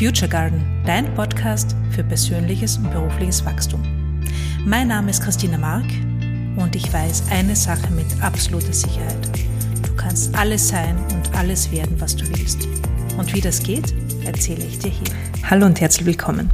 Future 0.00 0.30
Garden, 0.30 0.64
dein 0.86 1.14
Podcast 1.14 1.76
für 1.90 2.02
persönliches 2.02 2.78
und 2.78 2.90
berufliches 2.90 3.44
Wachstum. 3.44 3.82
Mein 4.64 4.88
Name 4.88 5.10
ist 5.10 5.22
Christina 5.22 5.58
Mark 5.58 5.84
und 6.56 6.74
ich 6.74 6.90
weiß 6.90 7.24
eine 7.30 7.54
Sache 7.54 7.92
mit 7.92 8.06
absoluter 8.22 8.72
Sicherheit. 8.72 9.28
Du 9.86 9.94
kannst 9.96 10.34
alles 10.34 10.68
sein 10.68 10.96
und 11.12 11.36
alles 11.36 11.70
werden, 11.70 12.00
was 12.00 12.16
du 12.16 12.26
willst. 12.30 12.66
Und 13.18 13.34
wie 13.34 13.42
das 13.42 13.62
geht, 13.62 13.92
erzähle 14.24 14.64
ich 14.64 14.78
dir 14.78 14.88
hier. 14.88 15.50
Hallo 15.50 15.66
und 15.66 15.82
herzlich 15.82 16.06
willkommen. 16.06 16.48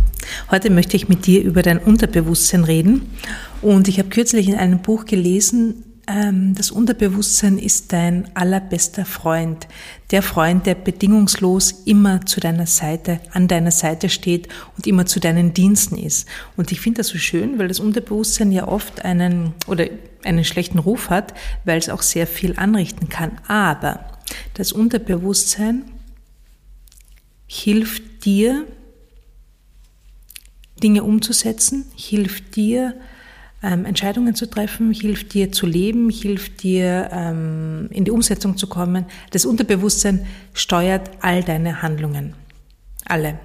Heute 0.50 0.68
möchte 0.68 0.96
ich 0.96 1.08
mit 1.08 1.24
dir 1.26 1.40
über 1.40 1.62
dein 1.62 1.78
Unterbewusstsein 1.78 2.64
reden. 2.64 3.08
Und 3.62 3.86
ich 3.86 4.00
habe 4.00 4.08
kürzlich 4.08 4.48
in 4.48 4.56
einem 4.56 4.80
Buch 4.80 5.04
gelesen, 5.04 5.84
das 6.08 6.70
Unterbewusstsein 6.70 7.58
ist 7.58 7.92
dein 7.92 8.30
allerbester 8.36 9.04
Freund. 9.04 9.66
Der 10.12 10.22
Freund, 10.22 10.64
der 10.64 10.76
bedingungslos 10.76 11.82
immer 11.84 12.24
zu 12.24 12.38
deiner 12.38 12.66
Seite, 12.66 13.18
an 13.32 13.48
deiner 13.48 13.72
Seite 13.72 14.08
steht 14.08 14.48
und 14.76 14.86
immer 14.86 15.06
zu 15.06 15.18
deinen 15.18 15.52
Diensten 15.52 15.96
ist. 15.96 16.28
Und 16.56 16.70
ich 16.70 16.80
finde 16.80 16.98
das 16.98 17.08
so 17.08 17.18
schön, 17.18 17.58
weil 17.58 17.66
das 17.66 17.80
Unterbewusstsein 17.80 18.52
ja 18.52 18.68
oft 18.68 19.04
einen 19.04 19.54
oder 19.66 19.86
einen 20.22 20.44
schlechten 20.44 20.78
Ruf 20.78 21.10
hat, 21.10 21.34
weil 21.64 21.78
es 21.78 21.88
auch 21.88 22.02
sehr 22.02 22.28
viel 22.28 22.56
anrichten 22.56 23.08
kann. 23.08 23.32
Aber 23.48 24.06
das 24.54 24.70
Unterbewusstsein 24.70 25.90
hilft 27.48 28.24
dir, 28.24 28.64
Dinge 30.80 31.02
umzusetzen, 31.02 31.84
hilft 31.96 32.54
dir, 32.54 32.94
ähm, 33.66 33.84
Entscheidungen 33.84 34.34
zu 34.36 34.48
treffen, 34.48 34.92
hilft 34.92 35.34
dir 35.34 35.50
zu 35.50 35.66
leben, 35.66 36.08
hilft 36.08 36.62
dir 36.62 37.10
ähm, 37.12 37.88
in 37.90 38.04
die 38.04 38.12
Umsetzung 38.12 38.56
zu 38.56 38.68
kommen. 38.68 39.06
Das 39.30 39.44
Unterbewusstsein 39.44 40.24
steuert 40.54 41.10
all 41.20 41.42
deine 41.42 41.82
Handlungen. 41.82 42.34
Alle. 43.04 43.40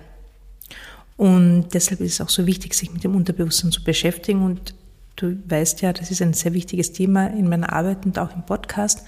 Und 1.18 1.74
deshalb 1.74 2.02
ist 2.02 2.14
es 2.14 2.22
auch 2.22 2.30
so 2.30 2.46
wichtig, 2.46 2.76
sich 2.76 2.94
mit 2.94 3.04
dem 3.04 3.16
Unterbewusstsein 3.16 3.72
zu 3.72 3.84
beschäftigen. 3.84 4.44
Und 4.44 4.76
du 5.16 5.40
weißt 5.48 5.82
ja, 5.82 5.92
das 5.92 6.12
ist 6.12 6.22
ein 6.22 6.34
sehr 6.34 6.54
wichtiges 6.54 6.94
Thema 6.94 7.26
in 7.28 7.50
meiner 7.50 7.74
Arbeit 7.74 8.06
und 8.06 8.20
auch 8.20 8.36
im 8.36 8.46
Podcast. 8.46 9.04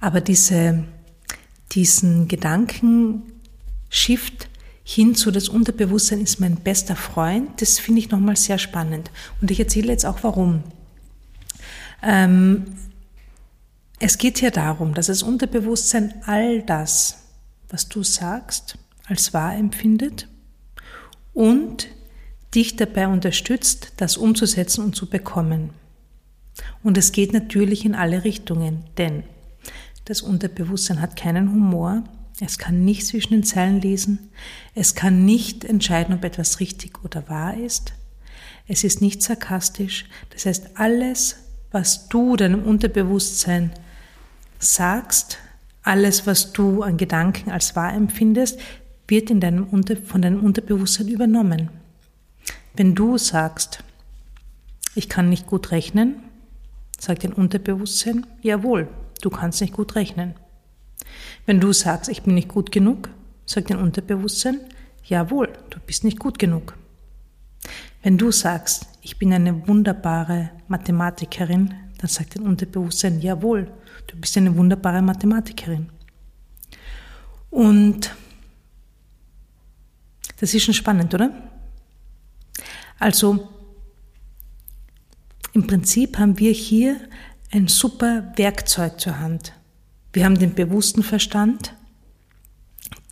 Aber 0.00 0.22
diese, 0.22 0.84
diesen 1.72 2.28
Gedankenshift 2.28 4.48
hin 4.82 5.14
zu 5.14 5.30
das 5.30 5.48
Unterbewusstsein 5.48 6.20
ist 6.20 6.40
mein 6.40 6.56
bester 6.56 6.96
Freund. 6.96 7.60
Das 7.60 7.78
finde 7.78 8.00
ich 8.00 8.10
nochmal 8.10 8.36
sehr 8.36 8.58
spannend. 8.58 9.10
Und 9.40 9.50
ich 9.50 9.60
erzähle 9.60 9.92
jetzt 9.92 10.06
auch 10.06 10.22
warum. 10.22 10.62
Ähm, 12.02 12.64
es 13.98 14.16
geht 14.18 14.38
hier 14.38 14.50
darum, 14.50 14.94
dass 14.94 15.06
das 15.06 15.22
Unterbewusstsein 15.22 16.14
all 16.26 16.62
das, 16.62 17.18
was 17.68 17.88
du 17.88 18.02
sagst, 18.02 18.78
als 19.06 19.34
wahr 19.34 19.54
empfindet 19.54 20.26
und 21.34 21.88
dich 22.54 22.76
dabei 22.76 23.08
unterstützt, 23.08 23.92
das 23.98 24.16
umzusetzen 24.16 24.84
und 24.84 24.96
zu 24.96 25.08
bekommen. 25.08 25.70
Und 26.82 26.98
es 26.98 27.12
geht 27.12 27.32
natürlich 27.32 27.84
in 27.84 27.94
alle 27.94 28.24
Richtungen, 28.24 28.84
denn 28.96 29.22
das 30.06 30.22
Unterbewusstsein 30.22 31.00
hat 31.00 31.16
keinen 31.16 31.52
Humor, 31.52 32.04
es 32.40 32.58
kann 32.58 32.84
nicht 32.84 33.06
zwischen 33.06 33.32
den 33.32 33.44
Zeilen 33.44 33.80
lesen. 33.80 34.30
Es 34.74 34.94
kann 34.94 35.24
nicht 35.24 35.64
entscheiden, 35.64 36.14
ob 36.14 36.24
etwas 36.24 36.60
richtig 36.60 37.04
oder 37.04 37.28
wahr 37.28 37.56
ist. 37.56 37.92
Es 38.66 38.82
ist 38.82 39.02
nicht 39.02 39.22
sarkastisch. 39.22 40.06
Das 40.30 40.46
heißt, 40.46 40.70
alles, 40.74 41.36
was 41.70 42.08
du 42.08 42.36
deinem 42.36 42.62
Unterbewusstsein 42.62 43.72
sagst, 44.58 45.38
alles, 45.82 46.26
was 46.26 46.52
du 46.52 46.82
an 46.82 46.96
Gedanken 46.96 47.50
als 47.50 47.76
wahr 47.76 47.92
empfindest, 47.92 48.58
wird 49.06 49.30
in 49.30 49.40
deinem 49.40 49.64
Unter 49.64 49.96
von 49.96 50.22
deinem 50.22 50.42
Unterbewusstsein 50.42 51.08
übernommen. 51.08 51.68
Wenn 52.74 52.94
du 52.94 53.18
sagst, 53.18 53.82
ich 54.94 55.08
kann 55.08 55.28
nicht 55.28 55.46
gut 55.46 55.72
rechnen, 55.72 56.22
sagt 56.98 57.24
dein 57.24 57.32
Unterbewusstsein, 57.32 58.26
jawohl, 58.40 58.88
du 59.20 59.30
kannst 59.30 59.60
nicht 59.60 59.72
gut 59.72 59.94
rechnen. 59.96 60.34
Wenn 61.46 61.60
du 61.60 61.72
sagst, 61.72 62.10
ich 62.10 62.22
bin 62.22 62.34
nicht 62.34 62.48
gut 62.48 62.72
genug, 62.72 63.10
sagt 63.46 63.70
dein 63.70 63.78
Unterbewusstsein, 63.78 64.60
jawohl, 65.04 65.52
du 65.70 65.78
bist 65.80 66.04
nicht 66.04 66.18
gut 66.18 66.38
genug. 66.38 66.76
Wenn 68.02 68.16
du 68.16 68.30
sagst, 68.30 68.86
ich 69.02 69.18
bin 69.18 69.32
eine 69.32 69.66
wunderbare 69.66 70.50
Mathematikerin, 70.68 71.74
dann 71.98 72.08
sagt 72.08 72.36
dein 72.36 72.46
Unterbewusstsein, 72.46 73.20
jawohl, 73.20 73.70
du 74.06 74.16
bist 74.16 74.36
eine 74.36 74.56
wunderbare 74.56 75.02
Mathematikerin. 75.02 75.90
Und 77.50 78.14
das 80.38 80.54
ist 80.54 80.64
schon 80.64 80.74
spannend, 80.74 81.12
oder? 81.12 81.30
Also, 82.98 83.48
im 85.52 85.66
Prinzip 85.66 86.18
haben 86.18 86.38
wir 86.38 86.52
hier 86.52 87.00
ein 87.50 87.66
super 87.66 88.32
Werkzeug 88.36 89.00
zur 89.00 89.18
Hand. 89.18 89.52
Wir 90.12 90.24
haben 90.24 90.38
den 90.38 90.54
bewussten 90.54 91.02
Verstand, 91.02 91.74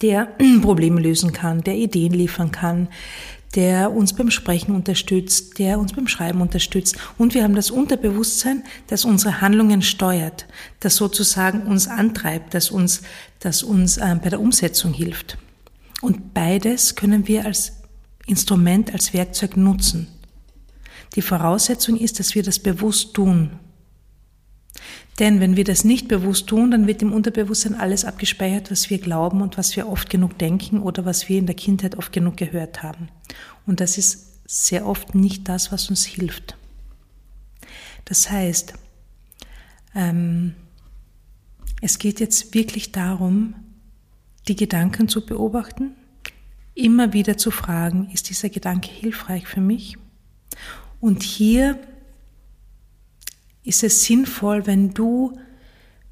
der 0.03 0.27
Probleme 0.63 1.01
lösen 1.01 1.33
kann, 1.33 1.63
der 1.63 1.77
Ideen 1.77 2.13
liefern 2.13 2.51
kann, 2.51 2.89
der 3.55 3.93
uns 3.93 4.13
beim 4.13 4.31
Sprechen 4.31 4.75
unterstützt, 4.75 5.59
der 5.59 5.79
uns 5.79 5.93
beim 5.93 6.07
Schreiben 6.07 6.43
unterstützt. 6.43 6.97
Und 7.17 7.35
wir 7.35 7.45
haben 7.45 7.55
das 7.55 7.71
Unterbewusstsein, 7.71 8.63
das 8.89 9.05
unsere 9.05 9.41
Handlungen 9.41 9.81
steuert, 9.81 10.47
das 10.81 10.97
sozusagen 10.97 11.63
uns 11.63 11.89
antreibt, 11.89 12.53
das 12.53 12.71
uns, 12.71 13.03
das 13.41 13.63
uns 13.63 13.97
äh, 13.97 14.17
bei 14.23 14.29
der 14.29 14.41
Umsetzung 14.41 14.93
hilft. 14.93 15.39
Und 16.03 16.35
beides 16.35 16.95
können 16.95 17.27
wir 17.27 17.47
als 17.47 17.73
Instrument, 18.27 18.93
als 18.93 19.15
Werkzeug 19.15 19.57
nutzen. 19.57 20.09
Die 21.17 21.23
Voraussetzung 21.23 21.97
ist, 21.97 22.21
dass 22.21 22.35
wir 22.35 22.43
das 22.43 22.59
bewusst 22.59 23.15
tun. 23.15 23.59
Denn 25.19 25.41
wenn 25.41 25.57
wir 25.57 25.65
das 25.65 25.83
nicht 25.85 26.07
bewusst 26.07 26.47
tun, 26.47 26.71
dann 26.71 26.87
wird 26.87 27.03
im 27.03 27.13
Unterbewusstsein 27.13 27.75
alles 27.75 28.05
abgespeichert, 28.05 28.71
was 28.71 28.89
wir 28.89 28.99
glauben 28.99 29.43
und 29.43 29.59
was 29.59 29.75
wir 29.75 29.89
oft 29.89 30.11
genug 30.11 30.39
denken 30.39 30.81
oder 30.81 31.05
was 31.05 31.29
wir 31.29 31.39
in 31.39 31.47
der 31.47 31.57
Kindheit 31.57 31.97
oft 31.97 32.13
genug 32.13 32.37
gehört 32.37 32.83
haben. 32.83 33.09
Und 33.67 33.81
das 33.81 33.99
ist 33.99 34.41
sehr 34.47 34.87
oft 34.87 35.15
nicht 35.15 35.49
das, 35.49 35.73
was 35.73 35.91
uns 35.91 36.05
hilft. 36.05 36.57
Das 38.05 38.31
heißt, 38.31 38.75
ähm, 39.95 40.55
es 41.83 41.99
geht 41.99 42.21
jetzt 42.21 42.55
wirklich 42.55 42.93
darum, 42.93 43.55
die 44.47 44.57
Gedanken 44.57 45.09
zu 45.09 45.27
beobachten, 45.27 45.95
immer 46.75 47.13
wieder 47.13 47.37
zu 47.37 47.51
fragen, 47.51 48.09
ist 48.13 48.31
dieser 48.31 48.49
Gedanke 48.49 48.91
hilfreich 48.91 49.47
für 49.47 49.61
mich? 49.61 49.97
Und 51.01 51.23
hier 51.23 51.79
ist 53.69 53.85
es 53.85 54.05
sinnvoll, 54.05 54.67
wenn 54.67 54.95
du 54.95 55.39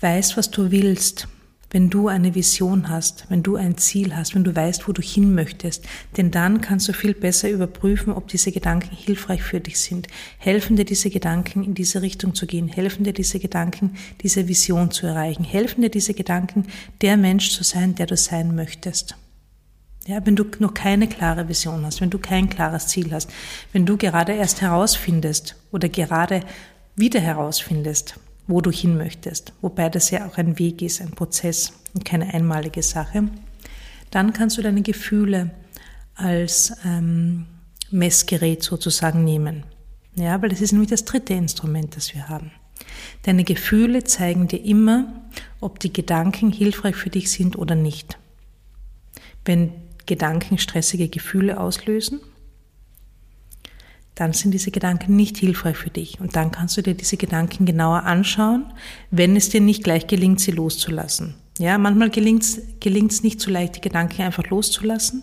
weißt, 0.01 0.37
was 0.37 0.51
du 0.51 0.71
willst, 0.71 1.27
wenn 1.71 1.91
du 1.91 2.09
eine 2.09 2.35
Vision 2.35 2.89
hast, 2.89 3.25
wenn 3.29 3.43
du 3.43 3.57
ein 3.57 3.77
Ziel 3.77 4.15
hast, 4.15 4.35
wenn 4.35 4.45
du 4.45 4.55
weißt, 4.55 4.87
wo 4.87 4.93
du 4.93 5.03
hin 5.03 5.35
möchtest. 5.35 5.85
Denn 6.17 6.31
dann 6.31 6.61
kannst 6.61 6.87
du 6.89 6.93
viel 6.93 7.15
besser 7.15 7.51
überprüfen, 7.51 8.13
ob 8.13 8.29
diese 8.29 8.53
Gedanken 8.53 8.95
hilfreich 8.95 9.43
für 9.43 9.61
dich 9.61 9.81
sind. 9.81 10.07
Helfen 10.39 10.77
dir 10.77 10.85
diese 10.85 11.11
Gedanken, 11.11 11.65
in 11.65 11.75
diese 11.75 12.03
Richtung 12.03 12.35
zu 12.35 12.47
gehen? 12.47 12.69
Helfen 12.69 13.05
dir 13.05 13.13
diese 13.13 13.41
Gedanken, 13.41 13.97
diese 14.23 14.47
Vision 14.49 14.91
zu 14.91 15.07
erreichen? 15.07 15.43
Helfen 15.43 15.83
dir 15.83 15.91
diese 15.91 16.15
Gedanken, 16.15 16.67
der 17.01 17.17
Mensch 17.17 17.51
zu 17.51 17.65
sein, 17.65 17.95
der 17.95 18.07
du 18.07 18.17
sein 18.17 18.55
möchtest? 18.55 19.17
Ja, 20.07 20.25
wenn 20.25 20.37
du 20.37 20.45
noch 20.61 20.73
keine 20.73 21.09
klare 21.09 21.49
Vision 21.49 21.85
hast, 21.85 22.01
wenn 22.01 22.11
du 22.11 22.19
kein 22.19 22.49
klares 22.49 22.87
Ziel 22.87 23.11
hast, 23.13 23.29
wenn 23.73 23.87
du 23.87 23.97
gerade 23.97 24.33
erst 24.33 24.61
herausfindest 24.61 25.57
oder 25.73 25.89
gerade 25.89 26.43
wieder 26.97 27.21
herausfindest, 27.21 28.19
wo 28.47 28.61
du 28.61 28.71
hin 28.71 28.97
möchtest, 28.97 29.53
wobei 29.61 29.89
das 29.89 30.11
ja 30.11 30.27
auch 30.27 30.39
ein 30.39 30.59
Weg 30.59 30.83
ist, 30.83 31.01
ein 31.01 31.11
Prozess 31.11 31.73
und 31.95 32.05
keine 32.05 32.33
einmalige 32.33 32.83
Sache, 32.83 33.29
dann 34.11 34.33
kannst 34.33 34.57
du 34.57 34.63
deine 34.63 34.83
Gefühle 34.83 35.51
als 36.15 36.73
ähm, 36.85 37.47
Messgerät 37.91 38.63
sozusagen 38.63 39.25
nehmen. 39.25 39.65
Ja, 40.15 40.41
weil 40.41 40.49
das 40.49 40.61
ist 40.61 40.73
nämlich 40.73 40.91
das 40.91 41.05
dritte 41.05 41.35
Instrument, 41.35 41.95
das 41.97 42.15
wir 42.15 42.29
haben. 42.29 42.51
Deine 43.23 43.45
Gefühle 43.45 44.05
zeigen 44.05 44.49
dir 44.49 44.65
immer, 44.65 45.13
ob 45.61 45.79
die 45.81 45.93
Gedanken 45.93 46.51
hilfreich 46.51 46.97
für 46.97 47.11
dich 47.11 47.31
sind 47.31 47.57
oder 47.57 47.75
nicht. 47.75 48.19
Wenn 49.45 49.73
Gedanken 50.07 50.59
stressige 50.59 51.09
Gefühle 51.09 51.61
auslösen, 51.61 52.21
dann 54.17 54.33
sind 54.33 54.53
diese 54.53 54.71
Gedanken 54.71 55.15
nicht 55.15 55.37
hilfreich 55.37 55.77
für 55.77 55.91
dich. 55.91 56.21
Und 56.21 56.37
dann 56.37 56.51
kannst 56.51 56.77
du 56.77 56.83
dir 56.83 56.95
diese 56.95 57.19
Gedanken 57.19 57.67
genauer 57.67 58.05
anschauen, 58.05 58.65
wenn 59.11 59.37
es 59.37 59.51
dir 59.51 59.61
nicht 59.61 59.85
gleich 59.85 60.07
gelingt, 60.07 60.41
sie 60.41 60.53
loszulassen. 60.53 61.35
Ja, 61.59 61.79
manchmal 61.79 62.11
gelingt 62.11 62.43
es 62.43 63.23
nicht 63.23 63.41
so 63.41 63.51
leicht, 63.51 63.77
die 63.77 63.81
Gedanken 63.83 64.23
einfach 64.23 64.45
loszulassen. 64.49 65.23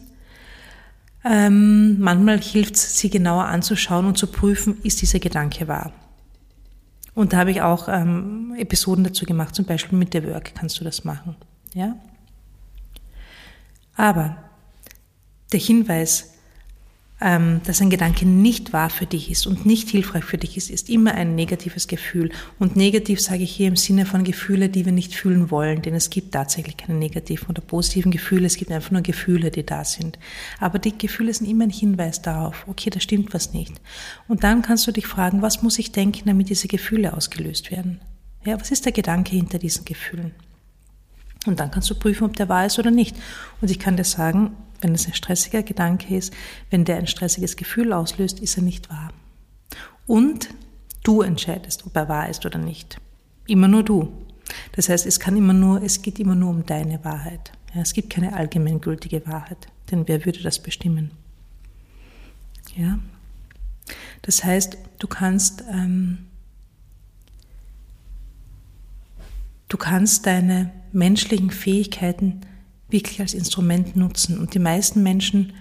Ähm, 1.26 2.00
manchmal 2.00 2.40
hilft 2.40 2.76
es, 2.76 3.00
sie 3.00 3.10
genauer 3.10 3.46
anzuschauen 3.46 4.06
und 4.06 4.18
zu 4.18 4.28
prüfen, 4.28 4.78
ist 4.84 5.02
dieser 5.02 5.20
Gedanke 5.20 5.68
wahr. 5.68 5.92
Und 7.16 7.34
da 7.34 7.38
habe 7.38 7.52
ich 7.52 7.62
auch 7.62 7.88
ähm, 7.88 8.54
Episoden 8.58 9.04
dazu 9.04 9.26
gemacht, 9.26 9.56
zum 9.56 9.66
Beispiel 9.66 9.98
mit 9.98 10.14
der 10.14 10.28
Work 10.28 10.54
kannst 10.56 10.80
du 10.80 10.84
das 10.84 11.04
machen. 11.04 11.36
Ja? 11.74 11.96
Aber 13.96 14.38
der 15.52 15.60
Hinweis, 15.60 16.33
ähm, 17.24 17.62
dass 17.64 17.82
ein 17.82 17.90
Gedanke 17.90 18.26
nicht 18.26 18.74
wahr 18.74 18.90
für 18.90 19.06
dich 19.06 19.32
ist 19.32 19.48
und 19.48 19.66
nicht 19.66 19.90
hilfreich 19.90 20.26
für 20.26 20.38
dich 20.38 20.58
ist, 20.58 20.70
ist 20.70 20.90
immer 20.90 21.16
ein 21.16 21.36
negatives 21.36 21.88
Gefühl. 21.88 22.32
Und 22.60 22.76
negativ 22.76 23.22
sage 23.22 23.44
ich 23.44 23.56
hier 23.56 23.70
im 23.70 23.78
Sinne 23.78 24.06
von 24.06 24.26
Gefühle, 24.26 24.68
die 24.68 24.84
wir 24.84 24.92
nicht 24.92 25.16
fühlen 25.16 25.50
wollen, 25.50 25.82
denn 25.82 25.96
es 25.96 26.10
gibt 26.10 26.34
tatsächlich 26.34 26.76
keine 26.76 27.00
negativen 27.00 27.48
oder 27.48 27.62
positiven 27.62 28.12
Gefühle, 28.12 28.46
es 28.46 28.58
gibt 28.58 28.72
einfach 28.72 28.92
nur 28.92 29.02
Gefühle, 29.02 29.52
die 29.52 29.66
da 29.66 29.86
sind. 29.86 30.20
Aber 30.60 30.80
die 30.80 30.98
Gefühle 30.98 31.34
sind 31.34 31.50
immer 31.50 31.64
ein 31.64 31.70
Hinweis 31.70 32.22
darauf, 32.22 32.66
okay, 32.68 32.90
da 32.90 33.00
stimmt 33.00 33.34
was 33.34 33.54
nicht. 33.54 33.74
Und 34.28 34.44
dann 34.44 34.62
kannst 34.62 34.86
du 34.86 34.92
dich 34.92 35.08
fragen, 35.08 35.42
was 35.42 35.64
muss 35.64 35.80
ich 35.80 35.94
denken, 35.94 36.24
damit 36.26 36.50
diese 36.50 36.68
Gefühle 36.68 37.14
ausgelöst 37.16 37.72
werden? 37.72 38.02
Ja, 38.46 38.60
was 38.60 38.72
ist 38.72 38.84
der 38.84 38.92
Gedanke 38.92 39.38
hinter 39.38 39.60
diesen 39.60 39.86
Gefühlen? 39.86 40.34
Und 41.46 41.62
dann 41.62 41.72
kannst 41.72 41.90
du 41.90 41.96
prüfen, 41.96 42.26
ob 42.26 42.36
der 42.36 42.50
wahr 42.50 42.66
ist 42.66 42.80
oder 42.80 42.92
nicht. 42.92 43.16
Und 43.62 43.72
ich 43.72 43.80
kann 43.80 43.96
dir 43.96 44.04
sagen, 44.04 44.52
wenn 44.84 44.94
es 44.94 45.08
ein 45.08 45.14
stressiger 45.14 45.64
Gedanke 45.64 46.16
ist, 46.16 46.34
wenn 46.70 46.86
der 46.86 46.98
ein 46.98 47.08
stressiges 47.08 47.56
Gefühl 47.56 47.94
auslöst, 47.94 48.40
ist 48.40 48.58
er 48.58 48.64
nicht 48.64 48.90
wahr. 48.90 49.12
Und 50.06 50.50
du 51.04 51.22
entscheidest, 51.22 51.86
ob 51.86 51.96
er 51.96 52.10
wahr 52.10 52.30
ist 52.30 52.46
oder 52.46 52.60
nicht. 52.60 52.98
Immer 53.48 53.68
nur 53.68 53.84
du. 53.84 54.12
Das 54.74 54.90
heißt, 54.90 55.06
es 55.06 55.20
kann 55.20 55.38
immer 55.38 55.54
nur, 55.54 55.82
es 55.82 56.02
geht 56.02 56.20
immer 56.20 56.36
nur 56.36 56.50
um 56.50 56.66
deine 56.66 57.04
Wahrheit. 57.04 57.52
Ja, 57.74 57.82
es 57.82 57.94
gibt 57.94 58.10
keine 58.10 58.34
allgemeingültige 58.34 59.26
Wahrheit, 59.26 59.68
denn 59.90 60.08
wer 60.08 60.26
würde 60.26 60.42
das 60.42 60.60
bestimmen? 60.60 61.12
Ja. 62.76 63.00
Das 64.22 64.44
heißt, 64.44 64.78
du 65.00 65.08
kannst, 65.08 65.64
ähm, 65.70 66.28
du 69.68 69.78
kannst 69.78 70.26
deine 70.26 70.72
menschlichen 70.92 71.50
Fähigkeiten 71.50 72.42
wirklich 72.94 73.20
als 73.20 73.34
Instrument 73.34 73.96
nutzen. 73.96 74.40
Und 74.40 74.54
die 74.54 74.60
meisten 74.60 75.04
Menschen 75.04 75.54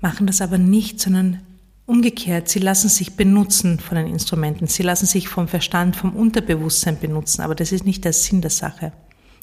machen 0.00 0.26
das 0.26 0.40
aber 0.40 0.58
nicht, 0.58 1.00
sondern 1.00 1.40
umgekehrt, 1.86 2.48
sie 2.48 2.58
lassen 2.58 2.90
sich 2.90 3.16
benutzen 3.16 3.80
von 3.80 3.96
den 3.96 4.06
Instrumenten. 4.06 4.66
Sie 4.66 4.82
lassen 4.82 5.06
sich 5.06 5.28
vom 5.28 5.48
Verstand, 5.48 5.96
vom 5.96 6.14
Unterbewusstsein 6.14 7.00
benutzen. 7.00 7.42
Aber 7.42 7.54
das 7.54 7.72
ist 7.72 7.86
nicht 7.86 8.04
der 8.04 8.12
Sinn 8.12 8.42
der 8.42 8.50
Sache. 8.50 8.92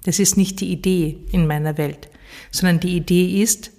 Das 0.04 0.20
ist 0.20 0.38
nicht 0.38 0.62
die 0.62 0.72
Idee 0.72 1.18
in 1.32 1.48
meiner 1.48 1.80
Welt, 1.80 2.10
sondern 2.52 2.80
die 2.80 2.96
Idee 2.96 3.42
ist, 3.42 3.72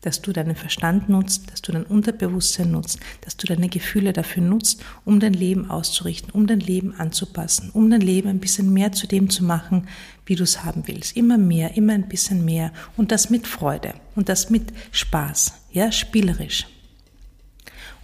dass 0.00 0.22
du 0.22 0.32
deinen 0.32 0.54
Verstand 0.54 1.08
nutzt, 1.08 1.50
dass 1.50 1.60
du 1.60 1.72
dein 1.72 1.84
Unterbewusstsein 1.84 2.70
nutzt, 2.70 3.00
dass 3.22 3.36
du 3.36 3.46
deine 3.46 3.68
Gefühle 3.68 4.12
dafür 4.12 4.42
nutzt, 4.42 4.84
um 5.04 5.18
dein 5.18 5.32
Leben 5.32 5.70
auszurichten, 5.70 6.30
um 6.30 6.46
dein 6.46 6.60
Leben 6.60 6.94
anzupassen, 6.94 7.70
um 7.72 7.90
dein 7.90 8.00
Leben 8.00 8.28
ein 8.28 8.38
bisschen 8.38 8.72
mehr 8.72 8.92
zu 8.92 9.06
dem 9.06 9.28
zu 9.28 9.44
machen, 9.44 9.88
wie 10.24 10.36
du 10.36 10.44
es 10.44 10.64
haben 10.64 10.84
willst. 10.86 11.16
Immer 11.16 11.38
mehr, 11.38 11.76
immer 11.76 11.94
ein 11.94 12.08
bisschen 12.08 12.44
mehr 12.44 12.72
und 12.96 13.10
das 13.10 13.30
mit 13.30 13.46
Freude 13.46 13.94
und 14.14 14.28
das 14.28 14.50
mit 14.50 14.72
Spaß, 14.92 15.54
ja, 15.72 15.90
spielerisch. 15.90 16.66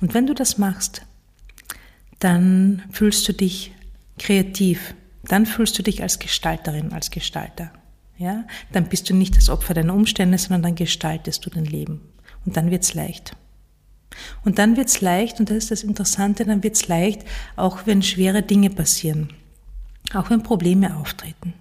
Und 0.01 0.15
wenn 0.15 0.27
du 0.27 0.35
das 0.35 0.59
machst, 0.59 1.03
dann 2.19 2.83
fühlst 2.91 3.29
du 3.29 3.33
dich 3.33 3.73
kreativ, 4.19 4.95
dann 5.25 5.47
fühlst 5.47 5.79
du 5.79 5.83
dich 5.83 6.03
als 6.03 6.19
Gestalterin, 6.19 6.93
als 6.93 7.11
Gestalter 7.11 7.73
ja, 8.17 8.45
dann 8.73 8.89
bist 8.89 9.11
du 9.11 9.15
nicht 9.15 9.37
das 9.37 9.49
Opfer 9.49 9.75
deiner 9.75 9.95
Umstände, 9.95 10.39
sondern 10.39 10.63
dann 10.63 10.75
gestaltest 10.75 11.45
du 11.45 11.51
dein 11.51 11.65
Leben. 11.65 12.01
Und 12.45 12.57
dann 12.57 12.71
wird's 12.71 12.95
leicht. 12.95 13.37
Und 14.45 14.59
dann 14.59 14.77
wird's 14.77 15.01
leicht, 15.01 15.41
und 15.41 15.51
das 15.51 15.57
ist 15.57 15.71
das 15.71 15.83
Interessante, 15.83 16.45
dann 16.45 16.63
wird's 16.63 16.87
leicht, 16.87 17.25
auch 17.57 17.87
wenn 17.87 18.03
schwere 18.03 18.43
Dinge 18.43 18.71
passieren, 18.71 19.31
auch 20.13 20.31
wenn 20.31 20.43
Probleme 20.43 20.97
auftreten. 20.97 21.55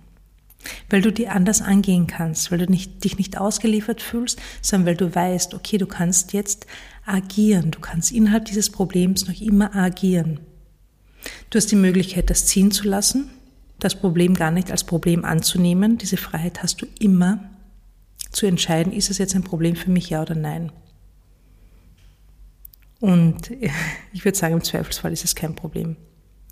Weil 0.90 1.02
du 1.02 1.12
die 1.12 1.28
anders 1.28 1.62
angehen 1.62 2.08
kannst, 2.08 2.52
weil 2.52 2.60
du 2.60 2.68
nicht, 2.68 3.04
dich 3.04 3.18
nicht 3.18 3.38
ausgeliefert 3.38 4.02
fühlst, 4.02 4.40
sondern 4.62 4.88
weil 4.88 4.96
du 4.96 5.14
weißt, 5.14 5.56
okay, 5.56 5.78
du 5.78 5.88
kannst 5.88 6.34
jetzt 6.34 6.68
agieren, 7.06 7.72
du 7.72 7.80
kannst 7.80 8.12
innerhalb 8.12 8.46
dieses 8.46 8.70
Problems 8.70 9.28
noch 9.28 9.42
immer 9.42 9.76
agieren. 9.76 10.40
Du 11.50 11.58
hast 11.58 11.72
die 11.72 11.76
Möglichkeit, 11.76 12.30
das 12.30 12.46
ziehen 12.46 12.72
zu 12.72 12.88
lassen, 12.88 13.30
das 13.84 13.96
Problem 13.96 14.34
gar 14.34 14.52
nicht 14.52 14.72
als 14.72 14.84
Problem 14.84 15.26
anzunehmen. 15.26 15.98
Diese 15.98 16.18
Freiheit 16.18 16.64
hast 16.64 16.82
du 16.82 16.88
immer 17.00 17.50
zu 18.32 18.46
entscheiden, 18.46 18.92
ist 18.94 19.10
es 19.10 19.18
jetzt 19.18 19.36
ein 19.36 19.44
Problem 19.44 19.76
für 19.76 19.92
mich, 19.92 20.10
ja 20.10 20.22
oder 20.22 20.36
nein. 20.36 20.72
Und 23.00 23.52
ich 24.14 24.26
würde 24.26 24.38
sagen, 24.38 24.56
im 24.56 24.64
Zweifelsfall 24.64 25.14
ist 25.14 25.26
es 25.26 25.36
kein 25.36 25.56
Problem. 25.56 25.98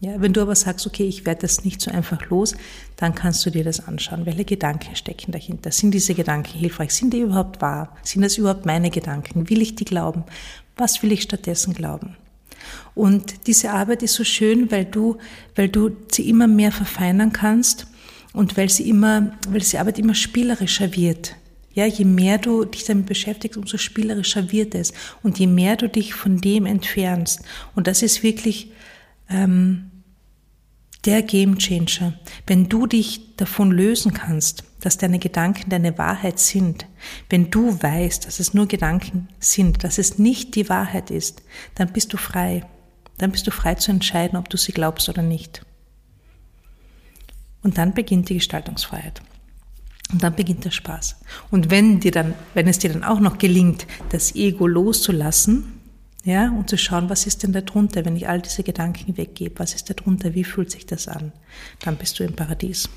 Ja, 0.01 0.19
wenn 0.19 0.33
du 0.33 0.41
aber 0.41 0.55
sagst, 0.55 0.87
okay, 0.87 1.03
ich 1.03 1.27
werde 1.27 1.41
das 1.41 1.63
nicht 1.63 1.79
so 1.79 1.91
einfach 1.91 2.27
los, 2.29 2.55
dann 2.95 3.13
kannst 3.13 3.45
du 3.45 3.51
dir 3.51 3.63
das 3.63 3.87
anschauen. 3.87 4.25
Welche 4.25 4.45
Gedanken 4.45 4.95
stecken 4.95 5.31
dahinter? 5.31 5.71
Sind 5.71 5.91
diese 5.91 6.15
Gedanken 6.15 6.57
hilfreich? 6.57 6.91
Sind 6.91 7.13
die 7.13 7.19
überhaupt 7.19 7.61
wahr? 7.61 7.95
Sind 8.01 8.23
das 8.23 8.37
überhaupt 8.37 8.65
meine 8.65 8.89
Gedanken? 8.89 9.47
Will 9.47 9.61
ich 9.61 9.75
die 9.75 9.85
glauben? 9.85 10.23
Was 10.75 11.03
will 11.03 11.11
ich 11.11 11.21
stattdessen 11.21 11.75
glauben? 11.75 12.17
Und 12.95 13.47
diese 13.47 13.71
Arbeit 13.71 14.03
ist 14.03 14.13
so 14.13 14.23
schön, 14.23 14.71
weil 14.71 14.85
du, 14.85 15.17
weil 15.55 15.69
du 15.69 15.91
sie 16.11 16.29
immer 16.29 16.47
mehr 16.47 16.71
verfeinern 16.71 17.31
kannst 17.31 17.87
und 18.33 18.57
weil 18.57 18.69
sie 18.69 18.89
immer, 18.89 19.33
weil 19.49 19.59
diese 19.59 19.79
Arbeit 19.79 19.99
immer 19.99 20.15
spielerischer 20.15 20.95
wird. 20.95 21.35
Ja, 21.73 21.85
je 21.85 22.05
mehr 22.05 22.37
du 22.37 22.65
dich 22.65 22.83
damit 22.83 23.05
beschäftigst, 23.05 23.57
umso 23.57 23.77
spielerischer 23.77 24.51
wird 24.51 24.75
es. 24.75 24.93
Und 25.23 25.39
je 25.39 25.47
mehr 25.47 25.77
du 25.77 25.87
dich 25.87 26.13
von 26.13 26.41
dem 26.41 26.65
entfernst. 26.65 27.41
Und 27.75 27.87
das 27.87 28.01
ist 28.01 28.23
wirklich 28.23 28.71
ähm, 29.29 29.90
der 31.05 31.23
Game 31.23 31.57
Changer. 31.57 32.13
Wenn 32.45 32.69
du 32.69 32.85
dich 32.85 33.35
davon 33.35 33.71
lösen 33.71 34.13
kannst, 34.13 34.63
dass 34.81 34.97
deine 34.97 35.19
Gedanken 35.19 35.69
deine 35.69 35.97
Wahrheit 35.97 36.39
sind, 36.39 36.85
wenn 37.29 37.49
du 37.49 37.81
weißt, 37.81 38.25
dass 38.25 38.39
es 38.39 38.53
nur 38.53 38.67
Gedanken 38.67 39.27
sind, 39.39 39.83
dass 39.83 39.97
es 39.97 40.19
nicht 40.19 40.55
die 40.55 40.69
Wahrheit 40.69 41.11
ist, 41.11 41.43
dann 41.75 41.91
bist 41.91 42.13
du 42.13 42.17
frei. 42.17 42.63
Dann 43.17 43.31
bist 43.31 43.45
du 43.47 43.51
frei 43.51 43.75
zu 43.75 43.91
entscheiden, 43.91 44.37
ob 44.37 44.49
du 44.49 44.57
sie 44.57 44.71
glaubst 44.71 45.09
oder 45.09 45.21
nicht. 45.21 45.63
Und 47.63 47.77
dann 47.77 47.93
beginnt 47.93 48.29
die 48.29 48.35
Gestaltungsfreiheit. 48.35 49.21
Und 50.11 50.23
dann 50.23 50.35
beginnt 50.35 50.65
der 50.65 50.71
Spaß. 50.71 51.17
Und 51.51 51.69
wenn 51.69 51.99
dir 51.99 52.11
dann, 52.11 52.33
wenn 52.53 52.67
es 52.67 52.79
dir 52.79 52.91
dann 52.91 53.03
auch 53.03 53.19
noch 53.19 53.37
gelingt, 53.37 53.87
das 54.09 54.35
Ego 54.35 54.67
loszulassen, 54.67 55.80
ja, 56.23 56.49
und 56.49 56.69
zu 56.69 56.77
schauen, 56.77 57.09
was 57.09 57.25
ist 57.25 57.43
denn 57.43 57.51
da 57.51 57.61
drunter, 57.61 58.05
wenn 58.05 58.15
ich 58.15 58.27
all 58.27 58.41
diese 58.41 58.63
Gedanken 58.63 59.17
weggebe, 59.17 59.57
was 59.59 59.73
ist 59.73 59.89
da 59.89 59.93
drunter, 59.93 60.35
wie 60.35 60.43
fühlt 60.43 60.69
sich 60.71 60.85
das 60.85 61.07
an, 61.07 61.31
dann 61.79 61.95
bist 61.95 62.19
du 62.19 62.23
im 62.23 62.33
Paradies. 62.33 62.89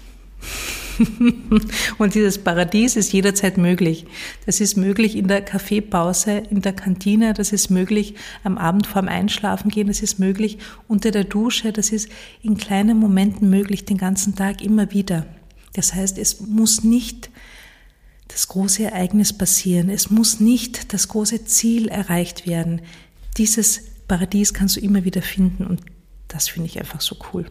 und 1.98 2.14
dieses 2.14 2.38
Paradies 2.38 2.96
ist 2.96 3.12
jederzeit 3.12 3.56
möglich. 3.56 4.06
Das 4.46 4.60
ist 4.60 4.76
möglich 4.76 5.16
in 5.16 5.26
der 5.28 5.42
Kaffeepause, 5.42 6.42
in 6.50 6.60
der 6.60 6.72
Kantine, 6.72 7.34
das 7.34 7.52
ist 7.52 7.70
möglich 7.70 8.14
am 8.44 8.58
Abend 8.58 8.86
vorm 8.86 9.08
Einschlafen 9.08 9.70
gehen, 9.70 9.88
das 9.88 10.02
ist 10.02 10.18
möglich 10.18 10.58
unter 10.86 11.10
der 11.10 11.24
Dusche, 11.24 11.72
das 11.72 11.90
ist 11.90 12.08
in 12.42 12.56
kleinen 12.56 12.98
Momenten 12.98 13.50
möglich, 13.50 13.84
den 13.84 13.98
ganzen 13.98 14.34
Tag 14.36 14.62
immer 14.62 14.92
wieder. 14.92 15.26
Das 15.72 15.94
heißt, 15.94 16.18
es 16.18 16.40
muss 16.40 16.84
nicht 16.84 17.30
das 18.28 18.48
große 18.48 18.84
Ereignis 18.84 19.32
passieren, 19.32 19.90
es 19.90 20.10
muss 20.10 20.40
nicht 20.40 20.92
das 20.92 21.08
große 21.08 21.44
Ziel 21.44 21.88
erreicht 21.88 22.46
werden. 22.46 22.80
Dieses 23.36 23.82
Paradies 24.06 24.54
kannst 24.54 24.76
du 24.76 24.80
immer 24.80 25.04
wieder 25.04 25.22
finden 25.22 25.66
und 25.66 25.80
das 26.28 26.48
finde 26.48 26.68
ich 26.68 26.78
einfach 26.78 27.00
so 27.00 27.16
cool. 27.32 27.46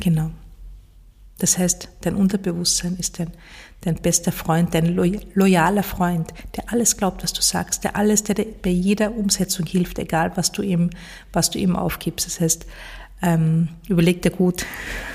Genau. 0.00 0.30
Das 1.38 1.56
heißt, 1.56 1.88
dein 2.02 2.16
Unterbewusstsein 2.16 2.96
ist 2.96 3.18
dein, 3.18 3.30
dein 3.80 3.96
bester 3.96 4.30
Freund, 4.30 4.74
dein 4.74 4.94
loyaler 4.94 5.82
Freund, 5.82 6.34
der 6.54 6.70
alles 6.70 6.98
glaubt, 6.98 7.22
was 7.22 7.32
du 7.32 7.40
sagst, 7.40 7.82
der 7.82 7.96
alles, 7.96 8.24
der 8.24 8.34
dir 8.34 8.46
bei 8.62 8.70
jeder 8.70 9.14
Umsetzung 9.14 9.64
hilft, 9.64 9.98
egal 9.98 10.32
was 10.36 10.52
du 10.52 10.60
ihm, 10.60 10.90
was 11.32 11.50
du 11.50 11.58
ihm 11.58 11.76
aufgibst. 11.76 12.26
Das 12.26 12.40
heißt, 12.40 12.66
ähm, 13.22 13.68
überleg 13.88 14.20
dir 14.20 14.30
gut, 14.30 14.66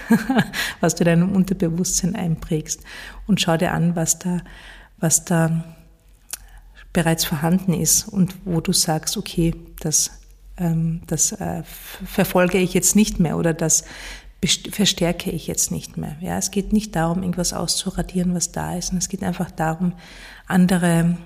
was 0.80 0.96
du 0.96 1.04
deinem 1.04 1.32
Unterbewusstsein 1.32 2.15
einprägst 2.15 2.82
und 3.27 3.39
schau 3.39 3.58
dir 3.58 3.72
an, 3.72 3.96
was 3.96 4.18
da, 4.18 4.42
was 4.98 5.25
da 5.25 5.75
bereits 6.96 7.25
vorhanden 7.25 7.74
ist 7.74 8.08
und 8.08 8.34
wo 8.46 8.62
du 8.62 8.72
sagst, 8.72 9.18
okay, 9.18 9.54
das, 9.82 10.12
ähm, 10.56 11.02
das 11.08 11.34
äh, 11.34 11.64
verfolge 12.06 12.58
ich 12.58 12.74
jetzt 12.74 12.96
nicht 12.96 13.20
mehr 13.20 13.38
oder 13.38 13.54
das 13.54 13.84
verstärke 14.72 15.30
ich 15.30 15.48
jetzt 15.48 15.72
nicht 15.72 15.98
mehr. 15.98 16.16
Ja, 16.22 16.38
es 16.38 16.52
geht 16.52 16.72
nicht 16.72 16.96
darum, 16.96 17.22
irgendwas 17.22 17.52
auszuradieren, 17.52 18.34
was 18.34 18.54
da 18.54 18.78
ist, 18.78 18.88
sondern 18.88 19.02
es 19.02 19.10
geht 19.10 19.24
einfach 19.24 19.52
darum, 19.52 19.92
andere 20.48 21.18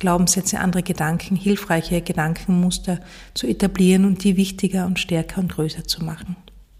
Glaubenssätze, 0.00 0.58
andere 0.58 0.82
Gedanken, 0.82 1.36
hilfreiche 1.36 2.00
Gedankenmuster 2.00 2.98
zu 3.34 3.46
etablieren 3.46 4.04
und 4.06 4.24
die 4.24 4.36
wichtiger 4.36 4.86
und 4.86 4.98
stärker 4.98 5.40
und 5.40 5.52
größer 5.52 5.84
zu 5.84 6.02
machen. 6.02 6.34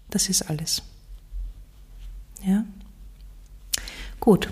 Das 0.09 0.27
ist 0.27 0.49
alles. 0.49 0.83
Ja? 2.43 2.65
Gut. 4.19 4.49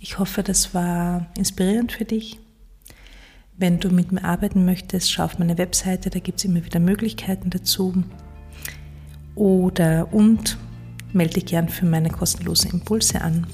Ich 0.00 0.20
hoffe, 0.20 0.44
das 0.44 0.74
war 0.74 1.26
inspirierend 1.36 1.90
für 1.90 2.04
dich. 2.04 2.38
Wenn 3.58 3.80
du 3.80 3.90
mit 3.90 4.12
mir 4.12 4.24
arbeiten 4.24 4.64
möchtest, 4.64 5.10
schau 5.10 5.24
auf 5.24 5.40
meine 5.40 5.58
Webseite, 5.58 6.10
da 6.10 6.20
gibt 6.20 6.38
es 6.38 6.44
immer 6.44 6.64
wieder 6.64 6.78
Möglichkeiten 6.78 7.50
dazu 7.50 8.04
oder 9.34 10.12
und 10.12 10.56
melde 11.12 11.34
dich 11.34 11.46
gern 11.46 11.68
für 11.68 11.84
meine 11.84 12.08
kostenlosen 12.08 12.70
Impulse 12.70 13.20
an. 13.20 13.46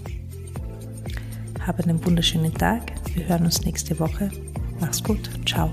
Habe 1.60 1.84
einen 1.84 2.04
wunderschönen 2.04 2.52
Tag 2.52 2.92
Wir 3.14 3.28
hören 3.28 3.44
uns 3.44 3.64
nächste 3.64 3.98
Woche. 3.98 4.30
Mach's 4.78 5.02
gut. 5.02 5.30
Ciao. 5.46 5.72